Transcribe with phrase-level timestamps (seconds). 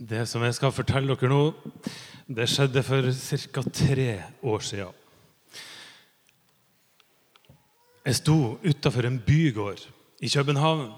[0.00, 1.42] Det som jeg skal fortelle dere nå,
[2.24, 3.64] det skjedde for ca.
[3.68, 4.08] tre
[4.40, 4.96] år siden.
[8.06, 9.82] Jeg sto utafor en bygård
[10.24, 10.88] i København.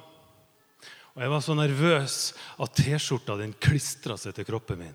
[1.15, 4.95] Og Jeg var så nervøs at T-skjorta den klistra seg til kroppen min.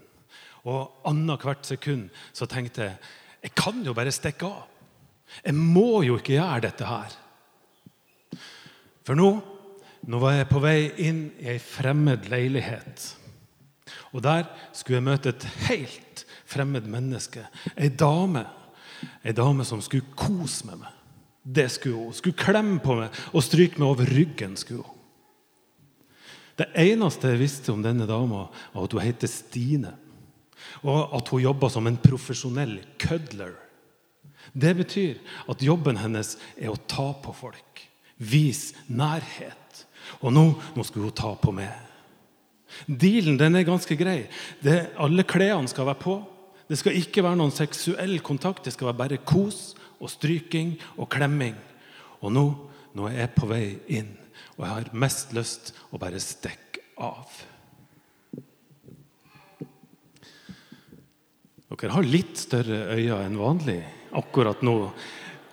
[0.64, 2.98] Og annethvert sekund så tenkte jeg
[3.44, 4.64] jeg kan jo bare stikke av.
[5.44, 7.12] Jeg må jo ikke gjøre dette her.
[9.04, 9.30] For nå,
[10.08, 13.14] nå var jeg på vei inn i ei fremmed leilighet.
[14.14, 17.45] Og der skulle jeg møte et helt fremmed menneske.
[17.76, 18.45] Ei dame.
[19.23, 20.94] Ei dame som skulle kose med meg.
[21.48, 22.16] Det skulle hun.
[22.16, 24.58] Skulle klemme på meg og stryke meg over ryggen.
[24.58, 24.94] skulle hun.
[26.58, 29.94] Det eneste jeg visste om denne dama, var at hun heter Stine.
[30.81, 33.54] Og at hun jobber som en profesjonell kødler.
[34.54, 35.20] Det betyr
[35.52, 37.84] at jobben hennes er å ta på folk.
[38.17, 39.84] Vise nærhet.
[40.23, 41.87] Og nå, nå skulle hun ta på meg.
[42.88, 44.26] Dealen den er ganske grei.
[44.63, 46.17] Det, alle klærne skal være på.
[46.67, 48.66] Det skal ikke være noen seksuell kontakt.
[48.67, 51.55] Det skal være bare kos og stryking og klemming.
[52.22, 52.45] Og nå,
[52.97, 53.66] nå er jeg på vei
[54.00, 54.09] inn,
[54.58, 57.30] og jeg har mest lyst å bare stikke av.
[61.67, 63.81] Dere har litt større øyne enn vanlig
[64.17, 64.77] akkurat nå.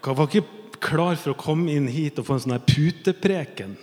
[0.04, 3.74] Jeg var ikke klar for å komme inn hit og få en sånn her putepreken.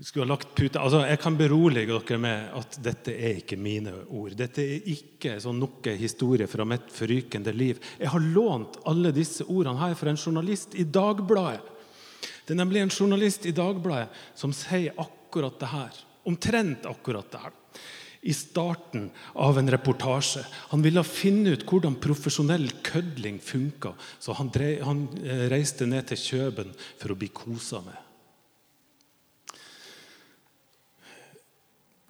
[0.00, 0.80] Skulle ha lagt pute.
[0.80, 4.32] Altså, jeg kan berolige dere med at dette er ikke mine ord.
[4.38, 7.80] Dette er ikke sånn noe historie fra mitt forrykende liv.
[8.00, 11.76] Jeg har lånt alle disse ordene her fra en journalist i Dagbladet.
[12.46, 16.04] Det er nemlig en journalist i Dagbladet som sier akkurat det her.
[16.28, 17.58] Omtrent akkurat det her
[18.20, 19.06] i starten
[19.40, 20.42] av en reportasje.
[20.72, 25.06] Han ville finne ut hvordan profesjonell kødling funka, så han, drev, han,
[25.52, 28.09] reiste ned til Kjøben for å bli kosa med.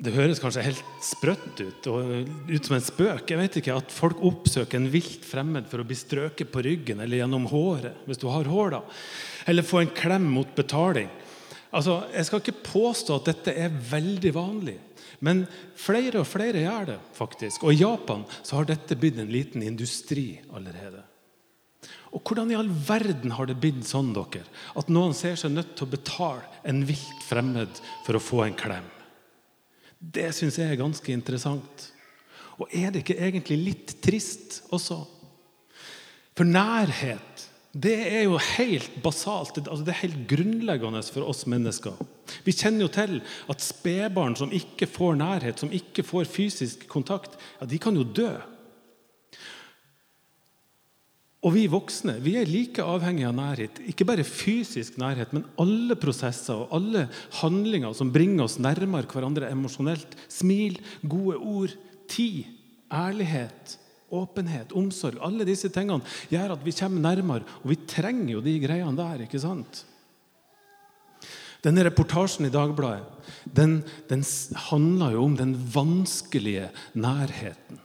[0.00, 3.26] Det høres kanskje helt sprøtt ut og ut som en spøk.
[3.28, 7.02] Jeg vet ikke, At folk oppsøker en vilt fremmed for å bli strøket på ryggen
[7.04, 8.80] eller gjennom håret, hvis du har hår, da.
[9.46, 11.10] Eller få en klem mot betaling.
[11.70, 14.78] Altså, Jeg skal ikke påstå at dette er veldig vanlig.
[15.20, 15.44] Men
[15.76, 17.64] flere og flere gjør det, faktisk.
[17.64, 21.02] Og i Japan så har dette blitt en liten industri allerede.
[22.16, 25.76] Og Hvordan i all verden har det blitt sånn dere, at noen ser seg nødt
[25.76, 28.88] til å betale en vilt fremmed for å få en klem?
[30.00, 31.90] Det syns jeg er ganske interessant.
[32.60, 35.02] Og er det ikke egentlig litt trist også?
[36.36, 39.60] For nærhet det er jo helt basalt.
[39.60, 41.94] Altså det er helt grunnleggende for oss mennesker.
[42.42, 43.20] Vi kjenner jo til
[43.52, 48.02] at spedbarn som ikke får nærhet, som ikke får fysisk kontakt, ja, de kan jo
[48.02, 48.32] dø.
[51.40, 53.78] Og vi voksne vi er like avhengige av nærhet.
[53.88, 57.06] Ikke bare fysisk nærhet, men alle prosesser og alle
[57.40, 60.18] handlinger som bringer oss nærmere hverandre emosjonelt.
[60.28, 61.76] Smil, gode ord,
[62.12, 62.44] tid,
[62.92, 63.78] ærlighet,
[64.12, 65.20] åpenhet, omsorg.
[65.24, 67.60] Alle disse tingene gjør at vi kommer nærmere.
[67.62, 69.24] Og vi trenger jo de greiene der.
[69.24, 69.86] ikke sant?
[71.64, 73.04] Denne reportasjen i Dagbladet
[73.44, 74.24] den, den
[74.68, 77.80] handler jo om den vanskelige nærheten.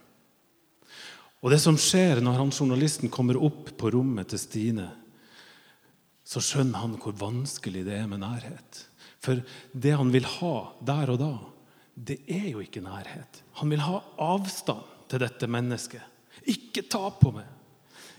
[1.46, 4.88] Og det som skjer når han journalisten kommer opp på rommet til Stine,
[6.26, 8.80] så skjønner han hvor vanskelig det er med nærhet.
[9.22, 9.38] For
[9.70, 11.30] det han vil ha der og da,
[11.94, 13.44] det er jo ikke nærhet.
[13.60, 16.02] Han vil ha avstand til dette mennesket.
[16.50, 17.46] Ikke ta på meg.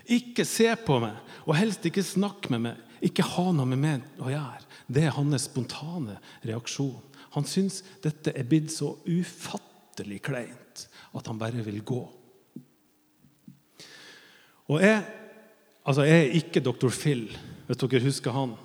[0.08, 2.82] Ikke se på meg, og helst ikke snakk med meg.
[3.04, 4.64] Ikke ha noe med meg å gjøre.
[4.88, 6.16] Det er hans spontane
[6.48, 6.96] reaksjon.
[7.36, 12.06] Han syns dette er blitt så ufattelig kleint at han bare vil gå.
[14.68, 15.00] Og jeg,
[15.88, 17.28] altså jeg er ikke doktor Phil,
[17.66, 18.56] hvis dere husker han.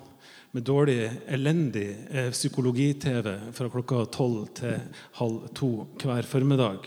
[0.54, 4.76] Med dårlig, elendig eh, psykologi-TV fra klokka tolv til
[5.18, 6.86] halv to hver formiddag.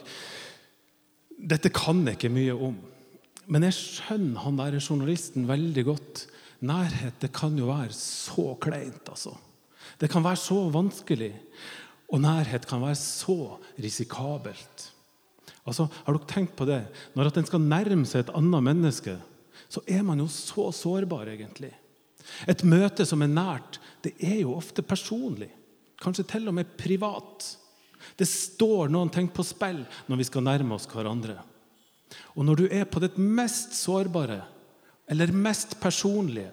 [1.37, 2.77] Dette kan jeg ikke mye om.
[3.51, 6.23] Men jeg skjønner han der journalisten veldig godt.
[6.67, 9.09] Nærhet det kan jo være så kleint.
[9.09, 9.35] altså.
[9.99, 11.33] Det kan være så vanskelig.
[12.07, 14.91] Og nærhet kan være så risikabelt.
[15.67, 16.85] Altså, Har dere tenkt på det?
[17.15, 19.17] Når at en skal nærme seg et annet menneske,
[19.67, 21.73] så er man jo så sårbar, egentlig.
[22.47, 25.49] Et møte som er nært, det er jo ofte personlig.
[25.99, 27.45] Kanskje til og med privat.
[28.17, 31.39] Det står noen ting på spill når vi skal nærme oss hverandre.
[32.37, 34.43] Og når du er på ditt mest sårbare
[35.11, 36.51] eller mest personlige,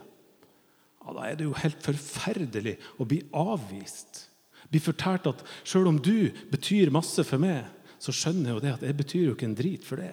[1.04, 4.24] ja, da er det jo helt forferdelig å bli avvist.
[4.72, 7.66] Bli fortalt at selv om du betyr masse for meg,
[8.04, 10.12] så skjønner jeg jo det at jeg betyr jo ikke en drit for det.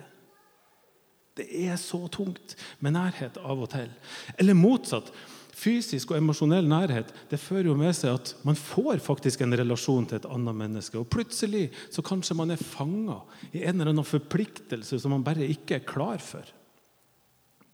[1.38, 3.92] Det er så tungt med nærhet av og til.
[4.40, 5.12] Eller motsatt.
[5.62, 10.08] fysisk og emosjonell nærhet det fører jo med seg at man får faktisk en relasjon
[10.08, 10.98] til et annet menneske.
[10.98, 13.20] Og plutselig så kanskje man er fanga
[13.52, 16.48] i en eller annen forpliktelse som man bare ikke er klar for.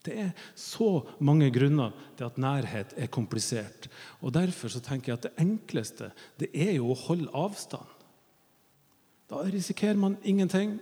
[0.04, 3.88] Det er så mange grunner til at nærhet er komplisert.
[4.20, 7.97] Og Derfor så tenker jeg at det enkleste det er jo å holde avstand.
[9.28, 10.78] Da risikerer man ingenting,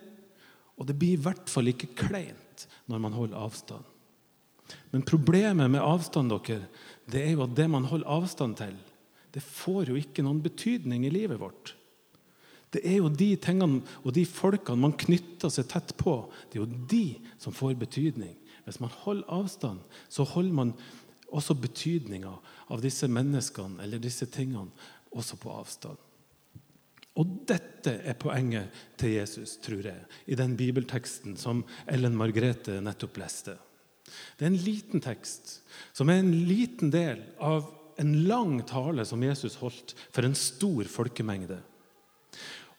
[0.76, 3.84] og det blir i hvert fall ikke kleint når man holder avstand.
[4.90, 6.66] Men problemet med avstand dere,
[7.10, 8.76] det er jo at det man holder avstand til,
[9.34, 11.74] det får jo ikke noen betydning i livet vårt.
[12.72, 16.18] Det er jo de tingene og de folkene man knytter seg tett på,
[16.50, 17.04] det er jo de
[17.40, 18.34] som får betydning.
[18.66, 20.72] Hvis man holder avstand, så holder man
[21.30, 22.32] også betydninga
[22.72, 24.70] av disse menneskene eller disse tingene
[25.14, 26.00] også på avstand.
[27.16, 33.20] Og dette er poenget til Jesus, tror jeg, i den bibelteksten som Ellen Margrethe nettopp
[33.22, 33.56] leste.
[34.36, 35.60] Det er en liten tekst
[35.96, 40.88] som er en liten del av en lang tale som Jesus holdt for en stor
[40.92, 41.58] folkemengde.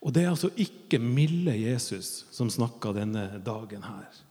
[0.06, 4.22] Og det er altså ikke milde Jesus som snakker denne dagen her.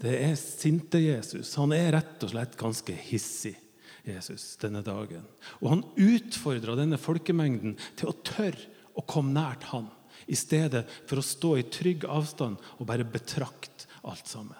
[0.00, 1.52] Det er sinte Jesus.
[1.60, 3.54] Han er rett og slett ganske hissig.
[4.02, 5.22] Jesus denne dagen.
[5.60, 9.88] Og Han utfordra denne folkemengden til å tørre å kom nært han,
[10.26, 14.58] i stedet for å stå i trygg avstand og bare betrakte alt sammen.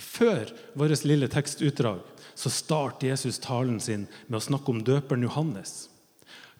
[0.00, 2.00] Før vårt lille tekstutdrag
[2.34, 5.88] så starter Jesus talen sin med å snakke om døperen Johannes.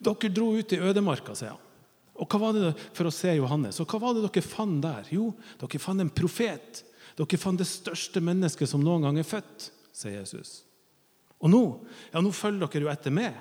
[0.00, 1.66] Dere dro ut i ødemarka, sier han.
[2.20, 3.78] Og hva var det for å se Johannes?
[3.81, 5.08] Og hva var det dere fant der?
[5.12, 6.82] Jo, dere fant en profet.
[7.16, 10.60] Dere fant det største mennesket som noen gang er født, sier Jesus.
[11.40, 11.62] Og nå
[12.12, 13.37] ja, nå følger dere jo etter meg.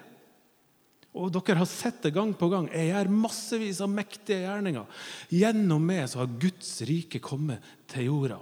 [1.18, 2.68] Og dere har sett det gang på gang.
[2.70, 5.02] Jeg gjør massevis av mektige gjerninger.
[5.34, 8.38] Gjennom meg så har Guds rike kommet til jorda.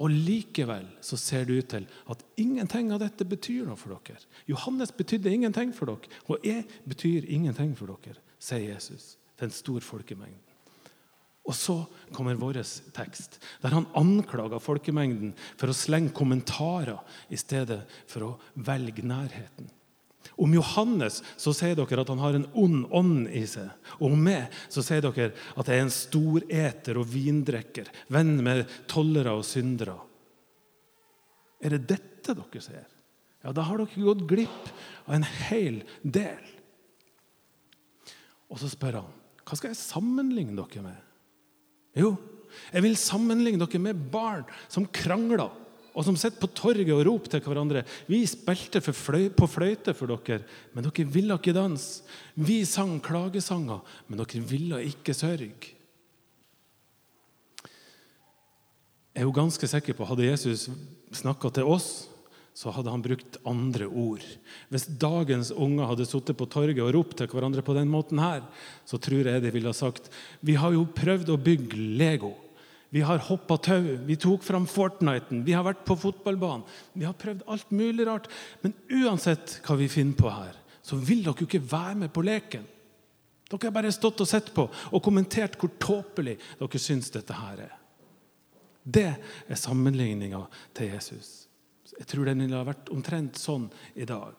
[0.00, 4.20] Og likevel så ser det ut til at ingenting av dette betyr noe for dere.
[4.48, 9.56] Johannes betydde ingenting for dere, og jeg betyr ingenting for dere, sier Jesus til en
[9.56, 10.46] stor folkemengde.
[11.48, 11.74] Og så
[12.14, 12.60] kommer vår
[12.94, 17.00] tekst, der han anklager folkemengden for å slenge kommentarer
[17.32, 19.68] i stedet for å velge nærheten.
[20.40, 23.68] Om Johannes så sier dere at han har en ond ånd i seg.
[23.98, 28.64] Og om meg så sier dere at jeg er en storeter og vindrekker, venn med
[28.90, 29.96] tollere og syndere.
[31.60, 32.88] Er det dette dere ser?
[33.40, 34.72] Ja, da har dere gått glipp
[35.06, 36.42] av en hel del.
[38.50, 39.16] Og så spør han
[39.50, 40.98] hva skal jeg sammenligne dere med.
[41.98, 42.12] Jo,
[42.70, 45.48] jeg vil sammenligne dere med barn som krangler
[45.94, 47.82] og som sitter på torget og roper til hverandre.
[48.06, 50.44] Vi spilte fløy, på fløyte for dere,
[50.74, 52.04] men dere ville ikke danse.
[52.34, 55.76] Vi sang klagesanger, men dere ville ikke sørge.
[59.10, 60.68] Jeg er jo ganske sikker på Hadde Jesus
[61.18, 62.06] snakka til oss,
[62.54, 64.22] så hadde han brukt andre ord.
[64.70, 68.44] Hvis dagens unger hadde sittet på torget og ropt til hverandre på den måten her,
[68.86, 70.10] så tror jeg de ville ha sagt
[70.44, 72.34] Vi har jo prøvd å bygge Lego.
[72.90, 76.64] Vi har hoppa tau, vi tok fram Fortniten, vi har vært på fotballbanen.
[76.92, 78.26] Vi har prøvd alt mulig rart.
[78.64, 82.24] Men uansett hva vi finner på her, så vil dere jo ikke være med på
[82.26, 82.66] leken.
[83.50, 87.62] Dere har bare stått og sett på og kommentert hvor tåpelig dere syns dette her
[87.68, 87.76] er.
[88.82, 90.42] Det er sammenligninga
[90.74, 91.46] til Jesus.
[91.94, 94.34] Jeg tror den ville ha vært omtrent sånn i dag.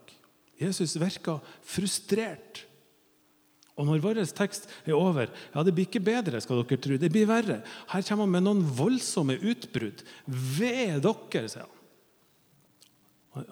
[0.60, 2.66] Jesus virka frustrert
[3.82, 7.00] og når vår tekst er over, ja, det blir ikke bedre, skal dere tro.
[7.02, 7.62] Det blir verre.
[7.90, 10.06] Her kommer han med noen voldsomme utbrudd.
[10.30, 11.78] Ved dere, sier han.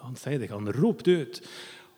[0.04, 1.42] Han sier det ikke, han ropte ut.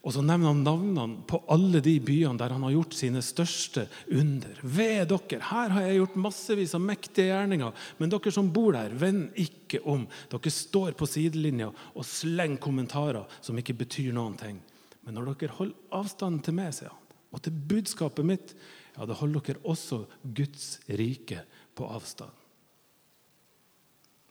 [0.03, 3.85] Og så nevner han navnene på alle de byene der han har gjort sine største
[4.11, 4.57] under.
[4.63, 5.39] Ved dere!
[5.47, 9.83] Her har jeg gjort massevis av mektige gjerninger, men dere som bor der, vend ikke
[9.87, 10.09] om.
[10.33, 14.59] Dere står på sidelinja og slenger kommentarer som ikke betyr noen ting.
[15.07, 17.02] Men når dere holder avstanden til meg, sier han,
[17.33, 18.55] og til budskapet mitt,
[18.97, 21.41] ja, da holder dere også Guds rike
[21.77, 22.33] på avstand.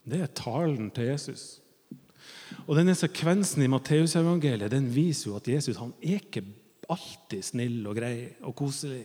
[0.05, 1.45] Det er talen til Jesus.
[2.67, 6.43] Og denne Sekvensen i Matteusevangeliet viser jo at Jesus han er ikke
[6.91, 8.15] alltid snill og grei
[8.45, 9.03] og koselig.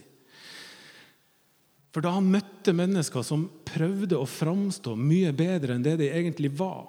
[1.93, 6.51] For da han møtte mennesker som prøvde å framstå mye bedre enn det de egentlig
[6.59, 6.85] var,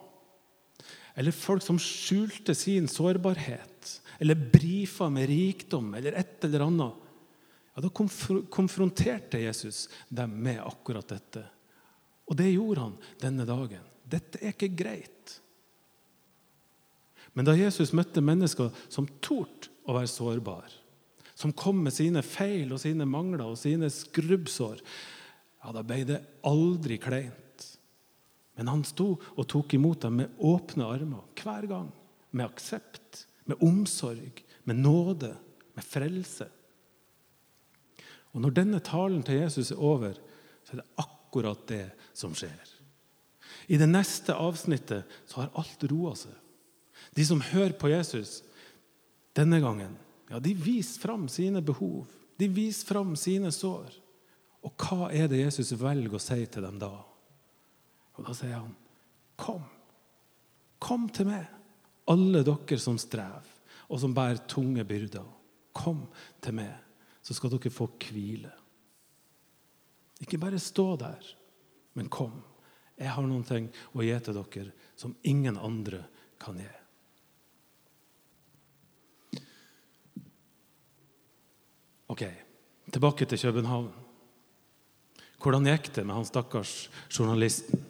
[1.18, 7.06] eller folk som skjulte sin sårbarhet, eller brifa med rikdom eller et eller annet,
[7.74, 7.90] ja, da
[8.54, 11.42] konfronterte Jesus dem med akkurat dette.
[12.30, 13.82] Og det gjorde han denne dagen.
[14.06, 15.34] Dette er ikke greit.
[17.34, 20.70] Men da Jesus møtte mennesker som torde å være sårbare,
[21.38, 24.82] som kom med sine feil og sine mangler og sine skrubbsår,
[25.62, 27.47] ja, da ble det aldri kleint.
[28.58, 31.90] Men han sto og tok imot dem med åpne armer hver gang.
[32.30, 35.30] med aksept, med omsorg, med nåde,
[35.74, 36.44] med frelse.
[38.36, 40.12] Og Når denne talen til Jesus er over,
[40.64, 42.74] så er det akkurat det som skjer.
[43.68, 46.36] I det neste avsnittet så har alt roa seg.
[47.16, 48.42] De som hører på Jesus
[49.32, 49.96] denne gangen,
[50.28, 52.04] ja, de viser fram sine behov.
[52.36, 53.88] De viser fram sine sår.
[54.68, 56.92] Og hva er det Jesus velger å si til dem da?
[58.18, 58.74] Og Da sier han,
[59.36, 59.64] 'Kom.
[60.78, 61.46] Kom til meg,
[62.08, 63.46] alle dere som strever,
[63.88, 65.24] og som bærer tunge byrder.
[65.72, 66.08] Kom
[66.40, 66.74] til meg,
[67.22, 68.52] så skal dere få hvile.'
[70.20, 71.34] Ikke bare stå der,
[71.94, 72.42] men kom.
[72.98, 76.04] Jeg har noen ting å gi til dere som ingen andre
[76.40, 76.66] kan gi.
[82.08, 82.24] Ok,
[82.90, 83.92] tilbake til København.
[85.38, 87.84] Hvordan gikk det med han stakkars journalisten?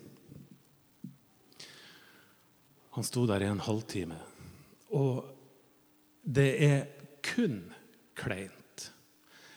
[2.99, 4.17] Han sto der i en halvtime.
[4.91, 5.23] Og
[6.27, 6.81] det er
[7.23, 7.61] kun
[8.19, 8.89] kleint.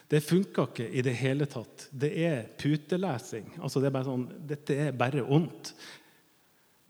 [0.06, 1.88] Det funka ikke i det hele tatt.
[1.90, 3.48] Det er putelesing.
[3.58, 5.72] Altså det er sånn, Dette er bare ondt.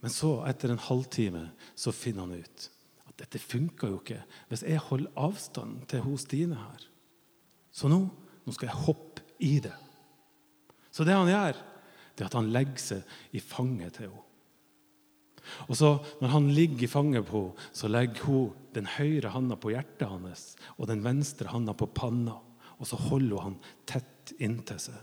[0.04, 2.66] Men så, etter en halvtime, så finner han ut
[3.08, 4.18] at dette funka jo ikke
[4.50, 6.84] hvis jeg holder avstand til hos Stine her.
[7.72, 8.02] Så nå,
[8.44, 9.72] nå skal jeg hoppe i det.
[10.92, 11.56] Så det han gjør,
[12.12, 14.26] det er at han legger seg i fanget til henne.
[15.68, 19.56] Og så Når han ligger i fanget på henne, så legger hun den høyre handa
[19.56, 22.38] på hjertet hans og den venstre handa på panna.
[22.78, 25.00] Og så holder hun han tett inntil seg.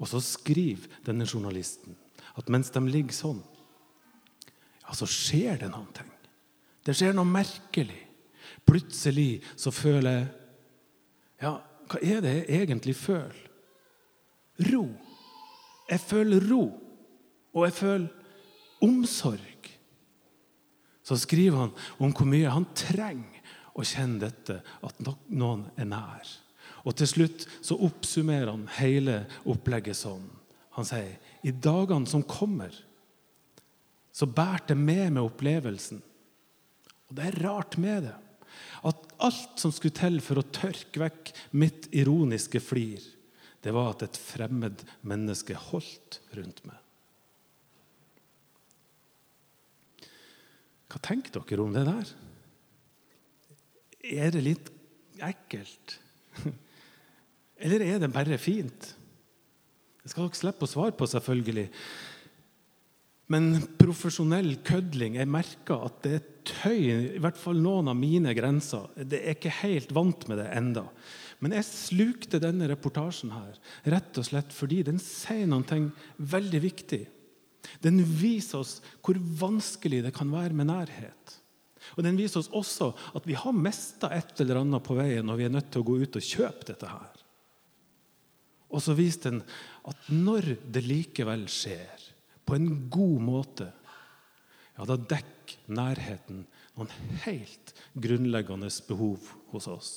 [0.00, 1.96] Og så skriver denne journalisten
[2.38, 3.42] at mens de ligger sånn,
[4.86, 6.08] ja, så skjer det noen ting.
[6.86, 7.98] Det skjer noe merkelig.
[8.66, 10.28] Plutselig så føler jeg
[11.40, 11.54] Ja,
[11.88, 13.50] hva er det jeg egentlig føler?
[14.68, 14.84] ro.
[15.90, 16.64] Jeg føler ro,
[17.54, 18.08] og jeg føler
[18.84, 19.70] omsorg.
[21.02, 23.40] Så skriver han om hvor mye han trenger
[23.74, 26.36] å kjenne dette, at noen er nær.
[26.86, 30.26] Og til slutt så oppsummerer han hele opplegget sånn.
[30.78, 32.72] Han sier i dagene som kommer,
[34.12, 36.00] så bærer det med meg opplevelsen.
[37.10, 38.16] Og det er rart med det.
[38.86, 43.02] At alt som skulle til for å tørke vekk mitt ironiske flir,
[43.60, 46.78] det var at et fremmed menneske holdt rundt meg.
[50.90, 52.12] Hva tenker dere om det der?
[54.10, 54.70] Er det litt
[55.22, 55.98] ekkelt?
[57.62, 58.94] Eller er det bare fint?
[60.00, 61.68] Det skal dere slippe å svare på, selvfølgelig.
[63.30, 68.32] Men profesjonell kødling Jeg merker at det tøyer tøy, i hvert fall noen av mine
[68.36, 68.88] grenser.
[68.96, 70.86] Det er ikke helt vant med det enda.
[71.40, 73.56] Men jeg slukte denne reportasjen her
[73.94, 75.80] rett og slett fordi den sier noe
[76.18, 77.02] veldig viktig.
[77.84, 81.36] Den viser oss hvor vanskelig det kan være med nærhet.
[81.96, 85.40] Og Den viser oss også at vi har mista et eller annet på veien når
[85.40, 87.16] vi er nødt til å gå ut og kjøpe dette her.
[88.70, 89.42] Og så viser den
[89.90, 92.06] at når det likevel skjer,
[92.46, 93.66] på en god måte,
[94.76, 96.44] ja, da dekker nærheten
[96.78, 96.90] noen
[97.24, 99.90] helt grunnleggende behov hos oss.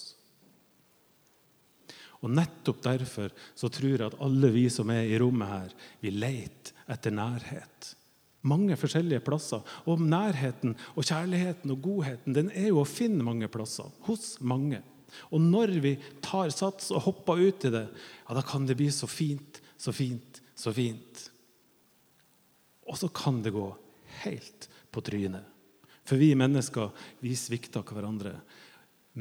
[2.24, 6.14] Og Nettopp derfor så tror jeg at alle vi som er i rommet her, vi
[6.16, 7.92] leter etter nærhet.
[8.48, 9.64] Mange forskjellige plasser.
[9.88, 13.92] Og nærheten og kjærligheten og godheten den er jo å finne mange plasser.
[14.08, 14.82] Hos mange.
[15.32, 18.90] Og når vi tar sats og hopper ut i det, ja, da kan det bli
[18.92, 21.28] så fint, så fint, så fint.
[22.88, 23.68] Og så kan det gå
[24.24, 25.46] helt på trynet.
[26.04, 26.92] For vi mennesker
[27.24, 28.36] vi svikter hverandre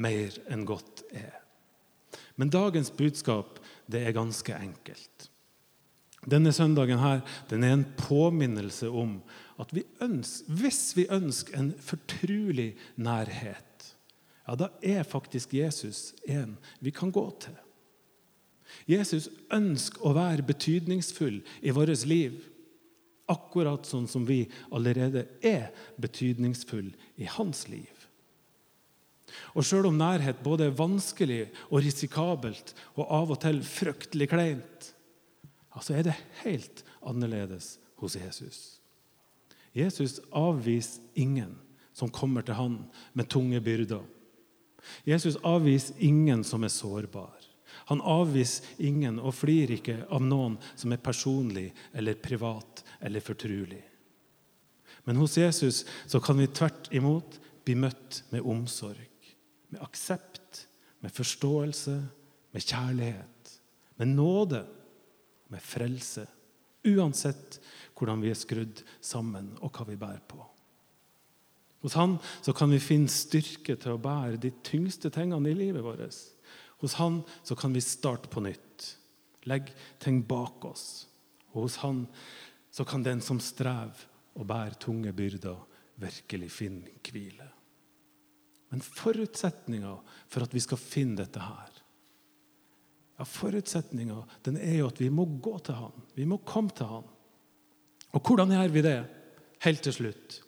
[0.03, 1.42] mer enn godt er.
[2.35, 3.59] Men dagens budskap
[3.91, 5.29] det er ganske enkelt.
[6.29, 9.17] Denne søndagen her, den er en påminnelse om
[9.59, 13.89] at vi ønsker, hvis vi ønsker en fortrulig nærhet,
[14.47, 17.55] ja, da er faktisk Jesus en vi kan gå til.
[18.89, 22.39] Jesus ønsker å være betydningsfull i vårt liv,
[23.31, 25.69] akkurat sånn som vi allerede er
[26.01, 26.89] betydningsfull
[27.21, 27.92] i hans liv.
[29.53, 34.93] Og sjøl om nærhet både er vanskelig og risikabelt og av og til fryktelig kleint,
[35.81, 38.59] så er det helt annerledes hos Jesus.
[39.73, 41.55] Jesus avviser ingen
[41.93, 42.77] som kommer til han
[43.13, 44.03] med tunge byrder.
[45.07, 47.39] Jesus avviser ingen som er sårbar.
[47.89, 53.81] Han avviser ingen og flir ikke av noen som er personlig eller privat eller fortrulig.
[55.03, 59.01] Men hos Jesus så kan vi tvert imot bli møtt med omsorg
[59.73, 60.67] med aksept,
[61.01, 61.97] med forståelse,
[62.53, 63.53] med kjærlighet,
[63.97, 64.63] med nåde,
[65.49, 66.27] med frelse.
[66.85, 67.59] Uansett
[67.97, 70.41] hvordan vi er skrudd sammen, og hva vi bærer på.
[71.83, 75.83] Hos han så kan vi finne styrke til å bære de tyngste tingene i livet
[75.83, 76.19] vårt.
[76.79, 78.85] Hos han så kan vi starte på nytt,
[79.49, 81.07] legge ting bak oss.
[81.51, 82.05] Og hos han
[82.71, 85.59] så kan den som strever og bærer tunge byrder,
[85.99, 87.49] virkelig finne hvile.
[88.73, 89.93] Men forutsetninga
[90.33, 91.73] for at vi skal finne dette her
[93.19, 94.17] ja, Forutsetninga
[94.55, 96.05] er jo at vi må gå til han.
[96.17, 97.05] Vi må komme til han.
[98.13, 98.97] Og hvordan gjør vi det?
[99.65, 100.39] Helt til slutt.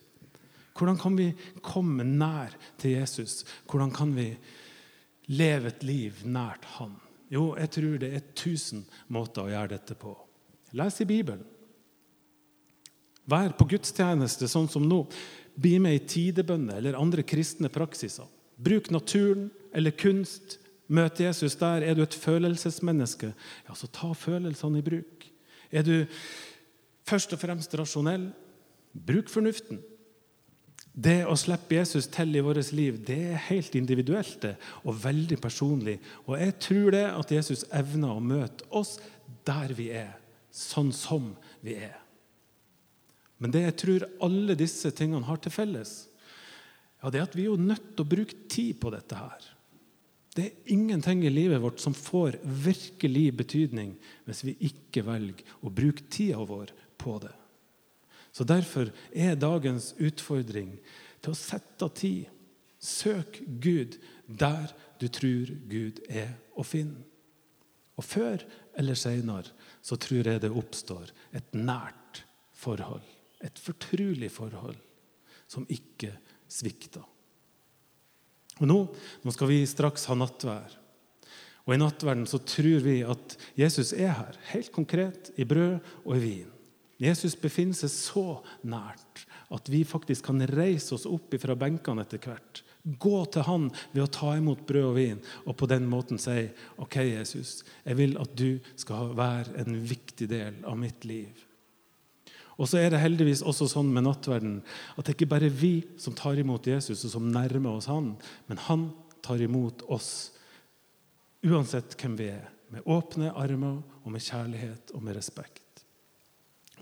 [0.76, 1.30] Hvordan kan vi
[1.64, 3.44] komme nær til Jesus?
[3.70, 4.32] Hvordan kan vi
[5.32, 6.98] leve et liv nært Han?
[7.32, 10.12] Jo, jeg tror det er tusen måter å gjøre dette på.
[10.78, 11.46] Les i Bibelen.
[13.26, 15.00] Vær på gudstjeneste sånn som nå.
[15.56, 18.28] Bli med i tidebønner eller andre kristne praksiser.
[18.56, 20.60] Bruk naturen eller kunst.
[20.88, 21.82] Møt Jesus der.
[21.82, 23.32] Er du et følelsesmenneske,
[23.66, 25.26] ja, så ta følelsene i bruk.
[25.72, 26.06] Er du
[27.06, 28.30] først og fremst rasjonell,
[28.94, 29.82] bruk fornuften.
[30.96, 34.54] Det å slippe Jesus til i vårt liv det er helt individuelt det,
[34.88, 35.98] og veldig personlig.
[36.24, 38.96] Og jeg tror det at Jesus evner å møte oss
[39.48, 40.14] der vi er,
[40.54, 41.34] sånn som
[41.66, 41.98] vi er.
[43.42, 46.06] Men det jeg tror alle disse tingene har til felles,
[47.02, 49.50] ja, det er at vi er nødt til å bruke tid på dette her.
[50.36, 53.94] Det er ingenting i livet vårt som får virkelig betydning
[54.26, 57.32] hvis vi ikke velger å bruke tida vår på det.
[58.36, 60.74] Så Derfor er dagens utfordring
[61.24, 62.26] til å sette av tid.
[62.84, 63.96] Søk Gud
[64.28, 67.06] der du tror Gud er å finne.
[67.96, 68.44] Og før
[68.76, 72.26] eller seinere så tror jeg det oppstår et nært
[72.60, 73.15] forhold.
[73.46, 74.80] Et fortrulig forhold
[75.48, 76.12] som ikke
[76.50, 77.04] svikter.
[78.62, 78.80] Og nå,
[79.22, 80.82] nå skal vi straks ha nattvær.
[81.66, 86.14] Og I nattverden så tror vi at Jesus er her, helt konkret, i brød og
[86.18, 86.52] i vin.
[87.02, 88.28] Jesus befinner seg så
[88.64, 92.62] nært at vi faktisk kan reise oss opp fra benkene etter hvert.
[92.86, 96.46] Gå til han ved å ta imot brød og vin og på den måten si
[96.82, 101.34] OK, Jesus, jeg vil at du skal være en viktig del av mitt liv.
[102.56, 104.60] Og så er det heldigvis også sånn med nattverden
[104.96, 108.14] at det ikke bare er vi som tar imot Jesus og som nærmer oss han,
[108.48, 108.90] men han
[109.26, 110.32] tar imot oss
[111.46, 115.62] uansett hvem vi er, med åpne armer og med kjærlighet og med respekt.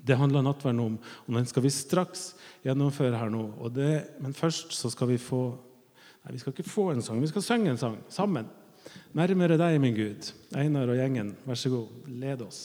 [0.03, 2.33] Det handler nattverden om, og den skal vi straks
[2.65, 3.45] gjennomføre her nå.
[3.71, 3.91] Det,
[4.23, 5.45] men først så skal vi få
[6.23, 8.45] Nei, vi skal ikke få en sang, vi skal synge en sang sammen.
[9.11, 10.29] Nærmere deg, min Gud.
[10.55, 12.61] Einar og gjengen, vær så god, led oss.